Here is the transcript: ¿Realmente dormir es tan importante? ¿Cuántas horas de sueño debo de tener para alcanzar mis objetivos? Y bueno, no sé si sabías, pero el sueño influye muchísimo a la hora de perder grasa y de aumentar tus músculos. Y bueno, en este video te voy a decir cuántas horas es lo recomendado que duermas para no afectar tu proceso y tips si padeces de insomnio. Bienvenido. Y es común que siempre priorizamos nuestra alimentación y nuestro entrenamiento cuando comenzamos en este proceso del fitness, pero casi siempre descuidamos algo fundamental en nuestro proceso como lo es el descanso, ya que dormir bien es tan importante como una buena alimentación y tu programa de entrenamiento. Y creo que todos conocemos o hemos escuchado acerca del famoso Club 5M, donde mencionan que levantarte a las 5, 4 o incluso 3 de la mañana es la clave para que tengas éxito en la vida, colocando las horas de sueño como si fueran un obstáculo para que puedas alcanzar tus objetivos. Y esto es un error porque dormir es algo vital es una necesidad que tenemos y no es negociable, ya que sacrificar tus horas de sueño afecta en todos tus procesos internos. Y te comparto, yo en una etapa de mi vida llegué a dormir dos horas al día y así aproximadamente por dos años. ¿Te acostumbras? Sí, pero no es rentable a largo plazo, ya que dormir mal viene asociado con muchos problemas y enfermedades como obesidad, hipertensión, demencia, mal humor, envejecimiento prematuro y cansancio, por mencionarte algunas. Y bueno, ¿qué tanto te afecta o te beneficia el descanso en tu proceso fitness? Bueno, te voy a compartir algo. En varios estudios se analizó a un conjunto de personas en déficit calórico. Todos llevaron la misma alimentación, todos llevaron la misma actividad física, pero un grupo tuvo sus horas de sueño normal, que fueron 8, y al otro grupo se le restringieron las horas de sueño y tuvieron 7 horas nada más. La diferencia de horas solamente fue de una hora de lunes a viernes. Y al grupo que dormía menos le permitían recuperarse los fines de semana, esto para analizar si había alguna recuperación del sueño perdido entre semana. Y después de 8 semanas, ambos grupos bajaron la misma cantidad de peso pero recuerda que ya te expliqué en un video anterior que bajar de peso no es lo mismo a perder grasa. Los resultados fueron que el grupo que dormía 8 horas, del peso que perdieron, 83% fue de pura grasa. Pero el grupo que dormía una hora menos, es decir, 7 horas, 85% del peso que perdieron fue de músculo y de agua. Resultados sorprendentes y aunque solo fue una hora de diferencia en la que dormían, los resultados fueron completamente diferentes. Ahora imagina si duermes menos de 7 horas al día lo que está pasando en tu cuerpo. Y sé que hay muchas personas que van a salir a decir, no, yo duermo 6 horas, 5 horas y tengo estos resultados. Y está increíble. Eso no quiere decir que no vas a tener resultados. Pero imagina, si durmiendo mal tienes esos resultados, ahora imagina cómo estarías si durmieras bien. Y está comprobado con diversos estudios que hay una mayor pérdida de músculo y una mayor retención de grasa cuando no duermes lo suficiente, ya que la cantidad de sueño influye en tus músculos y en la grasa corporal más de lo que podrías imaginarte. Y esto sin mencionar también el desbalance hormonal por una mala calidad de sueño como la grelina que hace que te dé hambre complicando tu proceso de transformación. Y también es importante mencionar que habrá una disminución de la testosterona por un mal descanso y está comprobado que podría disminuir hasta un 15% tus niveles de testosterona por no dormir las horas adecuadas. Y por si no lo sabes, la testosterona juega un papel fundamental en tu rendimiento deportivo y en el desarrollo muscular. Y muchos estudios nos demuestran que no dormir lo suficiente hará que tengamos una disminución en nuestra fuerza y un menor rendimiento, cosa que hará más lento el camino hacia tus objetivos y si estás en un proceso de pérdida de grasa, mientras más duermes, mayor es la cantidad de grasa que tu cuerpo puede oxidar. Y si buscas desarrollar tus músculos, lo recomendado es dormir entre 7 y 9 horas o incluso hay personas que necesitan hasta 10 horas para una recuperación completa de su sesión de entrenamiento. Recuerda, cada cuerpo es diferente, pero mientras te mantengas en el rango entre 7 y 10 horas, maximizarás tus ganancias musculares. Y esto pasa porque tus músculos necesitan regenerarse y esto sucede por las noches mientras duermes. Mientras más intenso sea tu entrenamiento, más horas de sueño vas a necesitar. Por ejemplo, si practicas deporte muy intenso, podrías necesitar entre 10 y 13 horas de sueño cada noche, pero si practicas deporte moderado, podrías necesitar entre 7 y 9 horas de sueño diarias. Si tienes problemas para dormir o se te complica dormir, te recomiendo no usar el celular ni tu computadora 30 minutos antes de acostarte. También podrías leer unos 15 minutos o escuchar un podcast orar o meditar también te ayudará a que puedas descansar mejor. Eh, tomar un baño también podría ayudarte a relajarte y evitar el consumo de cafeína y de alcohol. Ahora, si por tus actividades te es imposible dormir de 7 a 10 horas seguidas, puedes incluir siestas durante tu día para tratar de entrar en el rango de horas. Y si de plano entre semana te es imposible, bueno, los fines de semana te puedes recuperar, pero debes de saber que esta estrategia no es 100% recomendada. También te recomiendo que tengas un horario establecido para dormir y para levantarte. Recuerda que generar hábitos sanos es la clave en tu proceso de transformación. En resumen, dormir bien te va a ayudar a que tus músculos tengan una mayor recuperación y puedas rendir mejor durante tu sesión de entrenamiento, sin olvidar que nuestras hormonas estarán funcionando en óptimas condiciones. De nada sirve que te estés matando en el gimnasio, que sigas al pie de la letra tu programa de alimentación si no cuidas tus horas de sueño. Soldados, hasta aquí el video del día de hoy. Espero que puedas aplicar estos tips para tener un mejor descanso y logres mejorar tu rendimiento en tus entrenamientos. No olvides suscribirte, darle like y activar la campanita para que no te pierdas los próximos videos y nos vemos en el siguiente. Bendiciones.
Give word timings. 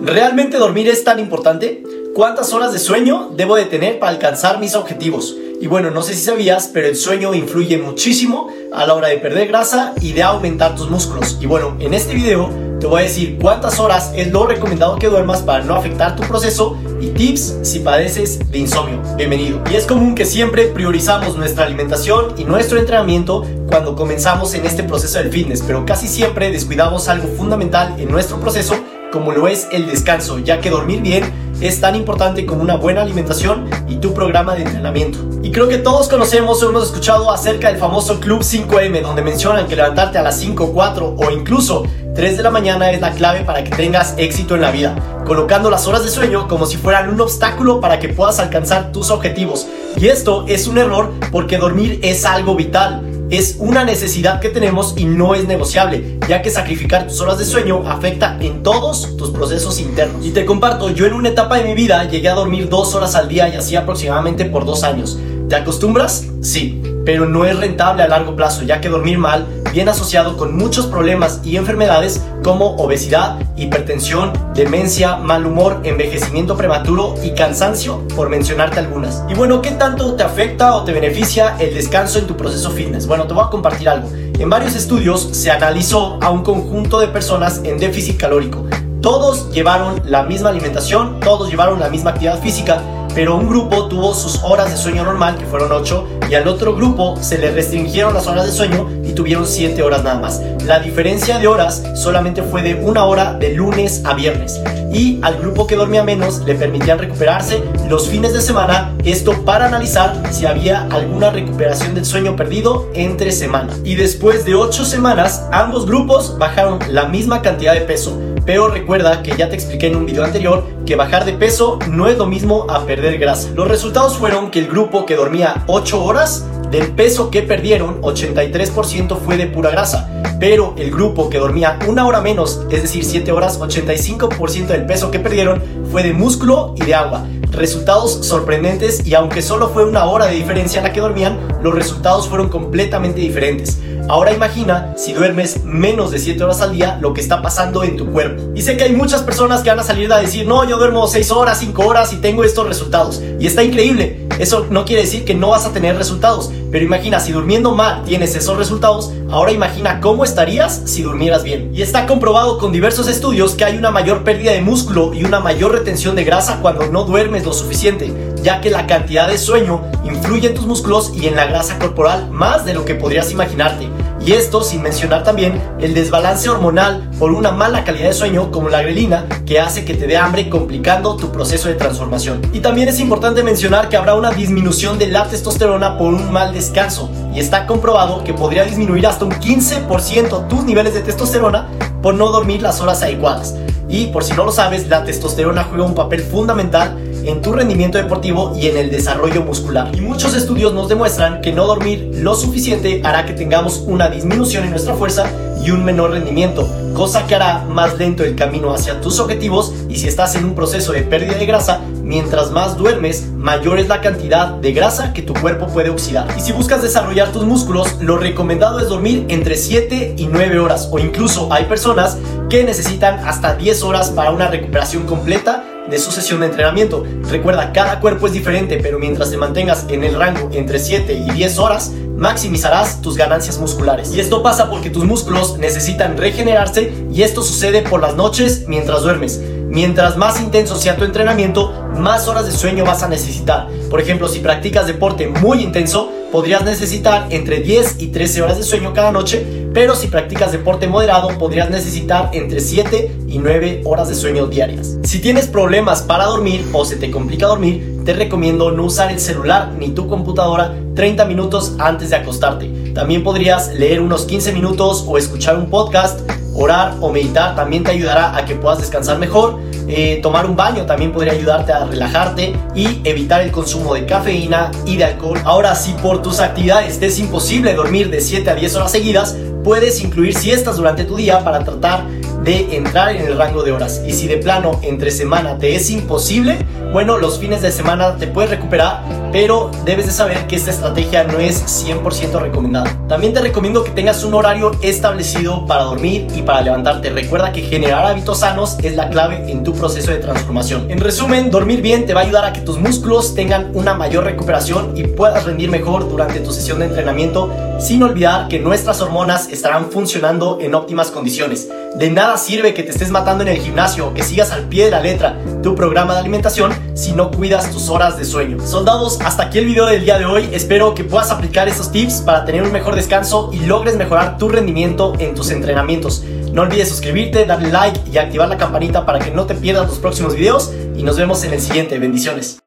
¿Realmente 0.00 0.58
dormir 0.58 0.88
es 0.88 1.04
tan 1.04 1.18
importante? 1.18 1.82
¿Cuántas 2.14 2.52
horas 2.52 2.72
de 2.72 2.78
sueño 2.78 3.30
debo 3.36 3.56
de 3.56 3.64
tener 3.64 3.98
para 3.98 4.12
alcanzar 4.12 4.58
mis 4.58 4.74
objetivos? 4.74 5.36
Y 5.60 5.66
bueno, 5.66 5.90
no 5.90 6.02
sé 6.02 6.14
si 6.14 6.22
sabías, 6.22 6.68
pero 6.72 6.88
el 6.88 6.96
sueño 6.96 7.32
influye 7.32 7.78
muchísimo 7.78 8.48
a 8.72 8.86
la 8.86 8.94
hora 8.94 9.08
de 9.08 9.18
perder 9.18 9.48
grasa 9.48 9.94
y 10.00 10.12
de 10.12 10.22
aumentar 10.22 10.74
tus 10.74 10.90
músculos. 10.90 11.38
Y 11.40 11.46
bueno, 11.46 11.76
en 11.78 11.94
este 11.94 12.14
video 12.14 12.50
te 12.80 12.86
voy 12.86 13.00
a 13.00 13.04
decir 13.04 13.38
cuántas 13.40 13.78
horas 13.78 14.12
es 14.14 14.30
lo 14.30 14.46
recomendado 14.46 14.98
que 14.98 15.08
duermas 15.08 15.42
para 15.42 15.64
no 15.64 15.74
afectar 15.74 16.16
tu 16.16 16.22
proceso 16.24 16.76
y 17.00 17.08
tips 17.08 17.58
si 17.62 17.78
padeces 17.78 18.50
de 18.50 18.58
insomnio. 18.58 19.00
Bienvenido. 19.16 19.62
Y 19.70 19.76
es 19.76 19.86
común 19.86 20.14
que 20.14 20.26
siempre 20.26 20.66
priorizamos 20.66 21.36
nuestra 21.36 21.64
alimentación 21.64 22.34
y 22.36 22.44
nuestro 22.44 22.78
entrenamiento 22.78 23.44
cuando 23.68 23.96
comenzamos 23.96 24.54
en 24.54 24.66
este 24.66 24.82
proceso 24.82 25.18
del 25.18 25.30
fitness, 25.30 25.62
pero 25.62 25.86
casi 25.86 26.08
siempre 26.08 26.50
descuidamos 26.50 27.08
algo 27.08 27.28
fundamental 27.28 27.94
en 27.98 28.10
nuestro 28.10 28.38
proceso 28.38 28.76
como 29.14 29.30
lo 29.30 29.46
es 29.46 29.68
el 29.70 29.86
descanso, 29.86 30.40
ya 30.40 30.60
que 30.60 30.70
dormir 30.70 31.00
bien 31.00 31.32
es 31.60 31.80
tan 31.80 31.94
importante 31.94 32.44
como 32.44 32.62
una 32.62 32.74
buena 32.74 33.02
alimentación 33.02 33.70
y 33.86 33.98
tu 33.98 34.12
programa 34.12 34.56
de 34.56 34.62
entrenamiento. 34.62 35.20
Y 35.40 35.52
creo 35.52 35.68
que 35.68 35.78
todos 35.78 36.08
conocemos 36.08 36.60
o 36.60 36.68
hemos 36.68 36.86
escuchado 36.86 37.30
acerca 37.30 37.68
del 37.68 37.78
famoso 37.78 38.18
Club 38.18 38.40
5M, 38.40 39.02
donde 39.02 39.22
mencionan 39.22 39.68
que 39.68 39.76
levantarte 39.76 40.18
a 40.18 40.22
las 40.22 40.36
5, 40.40 40.72
4 40.72 41.14
o 41.16 41.30
incluso 41.30 41.84
3 42.16 42.36
de 42.36 42.42
la 42.42 42.50
mañana 42.50 42.90
es 42.90 43.00
la 43.00 43.12
clave 43.12 43.44
para 43.44 43.62
que 43.62 43.70
tengas 43.70 44.14
éxito 44.16 44.56
en 44.56 44.62
la 44.62 44.72
vida, 44.72 44.96
colocando 45.24 45.70
las 45.70 45.86
horas 45.86 46.02
de 46.02 46.10
sueño 46.10 46.48
como 46.48 46.66
si 46.66 46.76
fueran 46.76 47.08
un 47.08 47.20
obstáculo 47.20 47.80
para 47.80 48.00
que 48.00 48.08
puedas 48.08 48.40
alcanzar 48.40 48.90
tus 48.90 49.12
objetivos. 49.12 49.68
Y 49.96 50.08
esto 50.08 50.44
es 50.48 50.66
un 50.66 50.78
error 50.78 51.12
porque 51.30 51.56
dormir 51.56 52.00
es 52.02 52.24
algo 52.24 52.56
vital 52.56 53.13
es 53.30 53.56
una 53.58 53.84
necesidad 53.84 54.40
que 54.40 54.48
tenemos 54.48 54.94
y 54.96 55.06
no 55.06 55.34
es 55.34 55.46
negociable, 55.46 56.18
ya 56.28 56.42
que 56.42 56.50
sacrificar 56.50 57.06
tus 57.06 57.20
horas 57.20 57.38
de 57.38 57.44
sueño 57.44 57.88
afecta 57.88 58.36
en 58.40 58.62
todos 58.62 59.16
tus 59.16 59.30
procesos 59.30 59.80
internos. 59.80 60.24
Y 60.24 60.30
te 60.30 60.44
comparto, 60.44 60.90
yo 60.90 61.06
en 61.06 61.14
una 61.14 61.30
etapa 61.30 61.56
de 61.56 61.64
mi 61.64 61.74
vida 61.74 62.04
llegué 62.04 62.28
a 62.28 62.34
dormir 62.34 62.68
dos 62.68 62.94
horas 62.94 63.14
al 63.14 63.28
día 63.28 63.48
y 63.48 63.56
así 63.56 63.76
aproximadamente 63.76 64.44
por 64.44 64.64
dos 64.64 64.84
años. 64.84 65.18
¿Te 65.48 65.56
acostumbras? 65.56 66.26
Sí, 66.40 66.82
pero 67.04 67.26
no 67.26 67.44
es 67.44 67.58
rentable 67.58 68.02
a 68.02 68.08
largo 68.08 68.36
plazo, 68.36 68.62
ya 68.62 68.80
que 68.80 68.88
dormir 68.88 69.18
mal 69.18 69.46
viene 69.74 69.90
asociado 69.90 70.36
con 70.36 70.56
muchos 70.56 70.86
problemas 70.86 71.40
y 71.42 71.56
enfermedades 71.56 72.22
como 72.44 72.76
obesidad, 72.76 73.40
hipertensión, 73.56 74.32
demencia, 74.54 75.16
mal 75.16 75.44
humor, 75.44 75.80
envejecimiento 75.82 76.56
prematuro 76.56 77.16
y 77.24 77.32
cansancio, 77.32 78.06
por 78.14 78.28
mencionarte 78.28 78.78
algunas. 78.78 79.24
Y 79.28 79.34
bueno, 79.34 79.60
¿qué 79.60 79.72
tanto 79.72 80.14
te 80.14 80.22
afecta 80.22 80.76
o 80.76 80.84
te 80.84 80.92
beneficia 80.92 81.56
el 81.58 81.74
descanso 81.74 82.20
en 82.20 82.28
tu 82.28 82.36
proceso 82.36 82.70
fitness? 82.70 83.08
Bueno, 83.08 83.26
te 83.26 83.34
voy 83.34 83.44
a 83.44 83.50
compartir 83.50 83.88
algo. 83.88 84.08
En 84.38 84.48
varios 84.48 84.76
estudios 84.76 85.28
se 85.32 85.50
analizó 85.50 86.20
a 86.22 86.30
un 86.30 86.44
conjunto 86.44 87.00
de 87.00 87.08
personas 87.08 87.60
en 87.64 87.78
déficit 87.78 88.16
calórico. 88.16 88.64
Todos 89.00 89.50
llevaron 89.50 90.00
la 90.06 90.22
misma 90.22 90.50
alimentación, 90.50 91.18
todos 91.18 91.50
llevaron 91.50 91.80
la 91.80 91.88
misma 91.88 92.10
actividad 92.10 92.40
física, 92.40 92.80
pero 93.14 93.36
un 93.36 93.48
grupo 93.48 93.86
tuvo 93.86 94.12
sus 94.14 94.42
horas 94.42 94.70
de 94.70 94.76
sueño 94.76 95.04
normal, 95.04 95.36
que 95.38 95.46
fueron 95.46 95.70
8, 95.70 96.08
y 96.28 96.34
al 96.34 96.48
otro 96.48 96.74
grupo 96.74 97.16
se 97.20 97.38
le 97.38 97.50
restringieron 97.50 98.12
las 98.12 98.26
horas 98.26 98.46
de 98.46 98.52
sueño 98.52 98.90
y 99.04 99.12
tuvieron 99.12 99.46
7 99.46 99.80
horas 99.82 100.02
nada 100.02 100.18
más. 100.18 100.42
La 100.64 100.80
diferencia 100.80 101.38
de 101.38 101.46
horas 101.46 101.82
solamente 101.94 102.42
fue 102.42 102.62
de 102.62 102.74
una 102.74 103.04
hora 103.04 103.34
de 103.34 103.54
lunes 103.54 104.02
a 104.04 104.14
viernes. 104.14 104.60
Y 104.92 105.18
al 105.22 105.38
grupo 105.38 105.66
que 105.66 105.76
dormía 105.76 106.04
menos 106.04 106.42
le 106.44 106.54
permitían 106.54 106.98
recuperarse 106.98 107.62
los 107.88 108.08
fines 108.08 108.32
de 108.32 108.40
semana, 108.40 108.94
esto 109.04 109.44
para 109.44 109.66
analizar 109.66 110.22
si 110.30 110.46
había 110.46 110.86
alguna 110.90 111.30
recuperación 111.30 111.94
del 111.94 112.04
sueño 112.04 112.36
perdido 112.36 112.88
entre 112.94 113.32
semana. 113.32 113.72
Y 113.84 113.96
después 113.96 114.44
de 114.44 114.54
8 114.54 114.84
semanas, 114.84 115.46
ambos 115.52 115.86
grupos 115.86 116.38
bajaron 116.38 116.78
la 116.90 117.06
misma 117.06 117.42
cantidad 117.42 117.74
de 117.74 117.82
peso 117.82 118.18
pero 118.46 118.68
recuerda 118.68 119.22
que 119.22 119.36
ya 119.36 119.48
te 119.48 119.54
expliqué 119.54 119.86
en 119.86 119.96
un 119.96 120.06
video 120.06 120.24
anterior 120.24 120.64
que 120.86 120.96
bajar 120.96 121.24
de 121.24 121.32
peso 121.32 121.78
no 121.88 122.08
es 122.08 122.18
lo 122.18 122.26
mismo 122.26 122.66
a 122.68 122.84
perder 122.84 123.18
grasa. 123.18 123.50
Los 123.54 123.68
resultados 123.68 124.16
fueron 124.16 124.50
que 124.50 124.58
el 124.58 124.68
grupo 124.68 125.06
que 125.06 125.16
dormía 125.16 125.64
8 125.66 126.04
horas, 126.04 126.46
del 126.70 126.88
peso 126.92 127.30
que 127.30 127.42
perdieron, 127.42 128.02
83% 128.02 129.16
fue 129.18 129.36
de 129.36 129.46
pura 129.46 129.70
grasa. 129.70 130.10
Pero 130.40 130.74
el 130.76 130.90
grupo 130.90 131.30
que 131.30 131.38
dormía 131.38 131.78
una 131.86 132.06
hora 132.06 132.20
menos, 132.20 132.66
es 132.70 132.82
decir, 132.82 133.04
7 133.04 133.30
horas, 133.32 133.60
85% 133.60 134.66
del 134.66 134.84
peso 134.84 135.10
que 135.10 135.20
perdieron 135.20 135.62
fue 135.90 136.02
de 136.02 136.12
músculo 136.12 136.74
y 136.76 136.84
de 136.84 136.94
agua. 136.94 137.26
Resultados 137.52 138.26
sorprendentes 138.26 139.06
y 139.06 139.14
aunque 139.14 139.40
solo 139.40 139.68
fue 139.68 139.84
una 139.84 140.06
hora 140.06 140.26
de 140.26 140.34
diferencia 140.34 140.78
en 140.80 140.84
la 140.84 140.92
que 140.92 141.00
dormían, 141.00 141.38
los 141.62 141.72
resultados 141.72 142.28
fueron 142.28 142.48
completamente 142.48 143.20
diferentes. 143.20 143.78
Ahora 144.06 144.34
imagina 144.34 144.92
si 144.96 145.14
duermes 145.14 145.64
menos 145.64 146.10
de 146.10 146.18
7 146.18 146.44
horas 146.44 146.60
al 146.60 146.72
día 146.72 146.98
lo 147.00 147.14
que 147.14 147.22
está 147.22 147.40
pasando 147.40 147.84
en 147.84 147.96
tu 147.96 148.10
cuerpo. 148.12 148.52
Y 148.54 148.60
sé 148.60 148.76
que 148.76 148.84
hay 148.84 148.92
muchas 148.92 149.22
personas 149.22 149.62
que 149.62 149.70
van 149.70 149.80
a 149.80 149.82
salir 149.82 150.12
a 150.12 150.18
decir, 150.18 150.46
no, 150.46 150.68
yo 150.68 150.76
duermo 150.76 151.06
6 151.06 151.30
horas, 151.30 151.58
5 151.60 151.86
horas 151.86 152.12
y 152.12 152.16
tengo 152.16 152.44
estos 152.44 152.66
resultados. 152.66 153.22
Y 153.40 153.46
está 153.46 153.62
increíble. 153.62 154.28
Eso 154.38 154.66
no 154.68 154.84
quiere 154.84 155.02
decir 155.02 155.24
que 155.24 155.34
no 155.34 155.48
vas 155.50 155.64
a 155.64 155.72
tener 155.72 155.96
resultados. 155.96 156.50
Pero 156.74 156.86
imagina, 156.86 157.20
si 157.20 157.30
durmiendo 157.30 157.72
mal 157.72 158.02
tienes 158.02 158.34
esos 158.34 158.58
resultados, 158.58 159.12
ahora 159.30 159.52
imagina 159.52 160.00
cómo 160.00 160.24
estarías 160.24 160.82
si 160.86 161.02
durmieras 161.04 161.44
bien. 161.44 161.70
Y 161.72 161.82
está 161.82 162.04
comprobado 162.04 162.58
con 162.58 162.72
diversos 162.72 163.06
estudios 163.06 163.54
que 163.54 163.64
hay 163.64 163.76
una 163.76 163.92
mayor 163.92 164.24
pérdida 164.24 164.50
de 164.50 164.60
músculo 164.60 165.14
y 165.14 165.22
una 165.22 165.38
mayor 165.38 165.70
retención 165.70 166.16
de 166.16 166.24
grasa 166.24 166.58
cuando 166.62 166.88
no 166.88 167.04
duermes 167.04 167.44
lo 167.44 167.52
suficiente, 167.52 168.12
ya 168.42 168.60
que 168.60 168.70
la 168.70 168.88
cantidad 168.88 169.28
de 169.28 169.38
sueño 169.38 169.82
influye 170.04 170.48
en 170.48 170.54
tus 170.54 170.66
músculos 170.66 171.12
y 171.14 171.28
en 171.28 171.36
la 171.36 171.46
grasa 171.46 171.78
corporal 171.78 172.32
más 172.32 172.64
de 172.64 172.74
lo 172.74 172.84
que 172.84 172.96
podrías 172.96 173.30
imaginarte. 173.30 173.88
Y 174.26 174.32
esto 174.32 174.62
sin 174.62 174.80
mencionar 174.80 175.22
también 175.22 175.60
el 175.78 175.92
desbalance 175.92 176.48
hormonal 176.48 177.10
por 177.18 177.30
una 177.30 177.52
mala 177.52 177.84
calidad 177.84 178.08
de 178.08 178.14
sueño 178.14 178.50
como 178.50 178.70
la 178.70 178.80
grelina 178.80 179.26
que 179.44 179.60
hace 179.60 179.84
que 179.84 179.92
te 179.92 180.06
dé 180.06 180.16
hambre 180.16 180.48
complicando 180.48 181.16
tu 181.16 181.30
proceso 181.30 181.68
de 181.68 181.74
transformación. 181.74 182.40
Y 182.54 182.60
también 182.60 182.88
es 182.88 183.00
importante 183.00 183.42
mencionar 183.42 183.90
que 183.90 183.98
habrá 183.98 184.14
una 184.14 184.30
disminución 184.30 184.98
de 184.98 185.08
la 185.08 185.28
testosterona 185.28 185.98
por 185.98 186.14
un 186.14 186.32
mal 186.32 186.54
descanso 186.54 187.10
y 187.34 187.40
está 187.40 187.66
comprobado 187.66 188.24
que 188.24 188.32
podría 188.32 188.64
disminuir 188.64 189.06
hasta 189.06 189.26
un 189.26 189.32
15% 189.32 190.48
tus 190.48 190.64
niveles 190.64 190.94
de 190.94 191.02
testosterona 191.02 191.68
por 192.00 192.14
no 192.14 192.30
dormir 192.30 192.62
las 192.62 192.80
horas 192.80 193.02
adecuadas. 193.02 193.54
Y 193.90 194.06
por 194.06 194.24
si 194.24 194.32
no 194.32 194.46
lo 194.46 194.52
sabes, 194.52 194.88
la 194.88 195.04
testosterona 195.04 195.64
juega 195.64 195.84
un 195.84 195.94
papel 195.94 196.22
fundamental 196.22 196.96
en 197.26 197.42
tu 197.42 197.52
rendimiento 197.52 197.98
deportivo 197.98 198.52
y 198.56 198.68
en 198.68 198.76
el 198.76 198.90
desarrollo 198.90 199.42
muscular. 199.42 199.90
Y 199.94 200.00
muchos 200.00 200.34
estudios 200.34 200.72
nos 200.74 200.88
demuestran 200.88 201.40
que 201.40 201.52
no 201.52 201.66
dormir 201.66 202.10
lo 202.14 202.34
suficiente 202.34 203.00
hará 203.04 203.26
que 203.26 203.32
tengamos 203.32 203.82
una 203.86 204.08
disminución 204.08 204.64
en 204.64 204.70
nuestra 204.70 204.94
fuerza 204.94 205.30
y 205.64 205.70
un 205.70 205.84
menor 205.84 206.10
rendimiento, 206.10 206.68
cosa 206.94 207.26
que 207.26 207.34
hará 207.34 207.64
más 207.64 207.98
lento 207.98 208.22
el 208.22 208.36
camino 208.36 208.74
hacia 208.74 209.00
tus 209.00 209.18
objetivos 209.18 209.72
y 209.88 209.96
si 209.96 210.08
estás 210.08 210.34
en 210.34 210.44
un 210.44 210.54
proceso 210.54 210.92
de 210.92 211.02
pérdida 211.02 211.34
de 211.34 211.46
grasa, 211.46 211.80
mientras 212.02 212.50
más 212.50 212.76
duermes, 212.76 213.28
mayor 213.36 213.78
es 213.78 213.88
la 213.88 214.00
cantidad 214.00 214.48
de 214.48 214.72
grasa 214.72 215.12
que 215.12 215.22
tu 215.22 215.32
cuerpo 215.32 215.66
puede 215.68 215.90
oxidar. 215.90 216.28
Y 216.36 216.40
si 216.40 216.52
buscas 216.52 216.82
desarrollar 216.82 217.32
tus 217.32 217.44
músculos, 217.44 217.96
lo 218.00 218.18
recomendado 218.18 218.78
es 218.78 218.88
dormir 218.88 219.24
entre 219.28 219.56
7 219.56 220.14
y 220.18 220.26
9 220.26 220.58
horas 220.58 220.88
o 220.90 220.98
incluso 220.98 221.52
hay 221.52 221.64
personas 221.64 222.18
que 222.50 222.62
necesitan 222.64 223.26
hasta 223.26 223.54
10 223.54 223.82
horas 223.82 224.10
para 224.10 224.30
una 224.30 224.48
recuperación 224.48 225.04
completa 225.04 225.64
de 225.88 225.98
su 225.98 226.10
sesión 226.10 226.40
de 226.40 226.46
entrenamiento. 226.46 227.04
Recuerda, 227.30 227.72
cada 227.72 228.00
cuerpo 228.00 228.26
es 228.26 228.32
diferente, 228.32 228.78
pero 228.82 228.98
mientras 228.98 229.30
te 229.30 229.36
mantengas 229.36 229.86
en 229.88 230.04
el 230.04 230.14
rango 230.14 230.50
entre 230.52 230.78
7 230.78 231.12
y 231.12 231.30
10 231.30 231.58
horas, 231.58 231.92
maximizarás 232.16 233.00
tus 233.02 233.16
ganancias 233.16 233.58
musculares. 233.58 234.14
Y 234.14 234.20
esto 234.20 234.42
pasa 234.42 234.70
porque 234.70 234.90
tus 234.90 235.04
músculos 235.04 235.58
necesitan 235.58 236.16
regenerarse 236.16 236.92
y 237.12 237.22
esto 237.22 237.42
sucede 237.42 237.82
por 237.82 238.00
las 238.00 238.16
noches 238.16 238.64
mientras 238.68 239.02
duermes. 239.02 239.40
Mientras 239.68 240.16
más 240.16 240.40
intenso 240.40 240.76
sea 240.76 240.96
tu 240.96 241.04
entrenamiento, 241.04 241.72
más 241.98 242.28
horas 242.28 242.46
de 242.46 242.52
sueño 242.52 242.84
vas 242.84 243.02
a 243.02 243.08
necesitar. 243.08 243.68
Por 243.90 244.00
ejemplo, 244.00 244.28
si 244.28 244.38
practicas 244.38 244.86
deporte 244.86 245.26
muy 245.26 245.62
intenso, 245.62 246.12
podrías 246.30 246.64
necesitar 246.64 247.26
entre 247.30 247.60
10 247.60 247.96
y 247.98 248.08
13 248.08 248.42
horas 248.42 248.56
de 248.56 248.62
sueño 248.62 248.92
cada 248.92 249.10
noche, 249.10 249.44
pero 249.72 249.96
si 249.96 250.08
practicas 250.08 250.52
deporte 250.52 250.86
moderado, 250.86 251.28
podrías 251.38 251.70
necesitar 251.70 252.30
entre 252.32 252.60
7 252.60 253.18
y 253.26 253.38
9 253.38 253.82
horas 253.84 254.08
de 254.08 254.14
sueño 254.14 254.46
diarias. 254.46 254.96
Si 255.02 255.20
tienes 255.20 255.46
problemas 255.46 256.02
para 256.02 256.26
dormir 256.26 256.64
o 256.72 256.84
se 256.84 256.96
te 256.96 257.10
complica 257.10 257.46
dormir, 257.46 257.93
te 258.04 258.12
recomiendo 258.12 258.70
no 258.70 258.84
usar 258.84 259.10
el 259.10 259.20
celular 259.20 259.72
ni 259.78 259.90
tu 259.90 260.08
computadora 260.08 260.74
30 260.94 261.24
minutos 261.24 261.74
antes 261.78 262.10
de 262.10 262.16
acostarte. 262.16 262.68
También 262.94 263.22
podrías 263.22 263.74
leer 263.74 264.00
unos 264.00 264.24
15 264.24 264.52
minutos 264.52 265.04
o 265.06 265.18
escuchar 265.18 265.56
un 265.56 265.70
podcast 265.70 266.20
orar 266.54 266.94
o 267.00 267.10
meditar 267.10 267.54
también 267.56 267.82
te 267.84 267.90
ayudará 267.90 268.36
a 268.36 268.44
que 268.44 268.54
puedas 268.54 268.78
descansar 268.78 269.18
mejor. 269.18 269.58
Eh, 269.86 270.20
tomar 270.22 270.46
un 270.46 270.56
baño 270.56 270.86
también 270.86 271.12
podría 271.12 271.32
ayudarte 271.32 271.72
a 271.72 271.84
relajarte 271.84 272.54
y 272.74 273.00
evitar 273.04 273.42
el 273.42 273.50
consumo 273.50 273.94
de 273.94 274.06
cafeína 274.06 274.70
y 274.86 274.96
de 274.96 275.04
alcohol. 275.04 275.38
Ahora, 275.44 275.74
si 275.74 275.92
por 275.92 276.22
tus 276.22 276.40
actividades 276.40 276.98
te 277.00 277.06
es 277.06 277.18
imposible 277.18 277.74
dormir 277.74 278.10
de 278.10 278.20
7 278.20 278.48
a 278.48 278.54
10 278.54 278.76
horas 278.76 278.92
seguidas, 278.92 279.36
puedes 279.62 280.02
incluir 280.02 280.34
siestas 280.34 280.76
durante 280.76 281.04
tu 281.04 281.16
día 281.16 281.44
para 281.44 281.64
tratar 281.64 282.04
de 282.44 282.76
entrar 282.76 283.16
en 283.16 283.26
el 283.26 283.36
rango 283.38 283.62
de 283.62 283.72
horas. 283.72 284.02
Y 284.06 284.12
si 284.12 284.28
de 284.28 284.36
plano 284.36 284.78
entre 284.82 285.10
semana 285.10 285.58
te 285.58 285.74
es 285.74 285.90
imposible, 285.90 286.58
bueno, 286.92 287.18
los 287.18 287.40
fines 287.40 287.62
de 287.62 287.72
semana 287.72 288.16
te 288.16 288.28
puedes 288.28 288.50
recuperar, 288.50 289.02
pero 289.32 289.70
debes 289.84 290.06
de 290.06 290.12
saber 290.12 290.46
que 290.46 290.54
esta 290.54 290.70
estrategia 290.70 291.24
no 291.24 291.40
es 291.40 291.84
100% 291.84 292.40
recomendada. 292.40 292.96
También 293.08 293.32
te 293.32 293.40
recomiendo 293.40 293.82
que 293.82 293.90
tengas 293.90 294.22
un 294.22 294.34
horario 294.34 294.70
establecido 294.80 295.66
para 295.66 295.82
dormir 295.82 296.28
y 296.36 296.42
para 296.42 296.60
levantarte. 296.60 297.10
Recuerda 297.10 297.52
que 297.52 297.62
generar 297.62 298.04
hábitos 298.06 298.40
sanos 298.40 298.76
es 298.82 298.94
la 298.94 299.08
clave 299.08 299.50
en 299.50 299.64
tu 299.64 299.72
proceso 299.72 300.12
de 300.12 300.18
transformación. 300.18 300.88
En 300.88 301.00
resumen, 301.00 301.50
dormir 301.50 301.82
bien 301.82 302.06
te 302.06 302.14
va 302.14 302.20
a 302.20 302.24
ayudar 302.24 302.44
a 302.44 302.52
que 302.52 302.60
tus 302.60 302.78
músculos 302.78 303.34
tengan 303.34 303.72
una 303.74 303.94
mayor 303.94 304.22
recuperación 304.22 304.92
y 304.96 305.04
puedas 305.04 305.44
rendir 305.44 305.70
mejor 305.70 306.08
durante 306.08 306.38
tu 306.40 306.52
sesión 306.52 306.78
de 306.78 306.86
entrenamiento, 306.86 307.50
sin 307.78 308.02
olvidar 308.02 308.48
que 308.48 308.58
nuestras 308.58 309.00
hormonas 309.00 309.48
estarán 309.48 309.90
funcionando 309.90 310.58
en 310.60 310.74
óptimas 310.74 311.10
condiciones. 311.10 311.68
De 311.96 312.10
nada 312.10 312.36
sirve 312.36 312.74
que 312.74 312.82
te 312.82 312.90
estés 312.90 313.10
matando 313.10 313.42
en 313.42 313.48
el 313.48 313.58
gimnasio, 313.58 314.12
que 314.14 314.22
sigas 314.22 314.50
al 314.50 314.68
pie 314.68 314.86
de 314.86 314.90
la 314.90 315.00
letra 315.00 315.38
tu 315.62 315.74
programa 315.74 316.14
de 316.14 316.20
alimentación 316.20 316.72
si 316.94 317.12
no 317.12 317.30
cuidas 317.30 317.70
tus 317.70 317.88
horas 317.88 318.18
de 318.18 318.24
sueño. 318.24 318.58
Soldados, 318.66 319.20
hasta 319.20 319.44
aquí 319.44 319.58
el 319.58 319.66
video 319.66 319.86
del 319.86 320.04
día 320.04 320.18
de 320.18 320.24
hoy. 320.24 320.48
Espero 320.52 320.94
que 320.94 321.04
puedas 321.04 321.30
aplicar 321.30 321.68
estos 321.68 321.92
tips 321.92 322.22
para 322.22 322.44
tener 322.44 322.62
un 322.62 322.72
mejor 322.72 322.96
descanso 322.96 323.50
y 323.52 323.60
logres 323.60 323.96
mejorar 323.96 324.38
tu 324.38 324.48
rendimiento 324.48 325.12
en 325.18 325.34
tus 325.34 325.50
entrenamientos. 325.50 326.24
No 326.52 326.62
olvides 326.62 326.88
suscribirte, 326.88 327.46
darle 327.46 327.70
like 327.70 328.00
y 328.12 328.18
activar 328.18 328.48
la 328.48 328.56
campanita 328.56 329.06
para 329.06 329.18
que 329.18 329.30
no 329.30 329.46
te 329.46 329.54
pierdas 329.54 329.88
los 329.88 329.98
próximos 329.98 330.34
videos 330.34 330.72
y 330.96 331.02
nos 331.02 331.16
vemos 331.16 331.44
en 331.44 331.52
el 331.52 331.60
siguiente. 331.60 331.98
Bendiciones. 331.98 332.58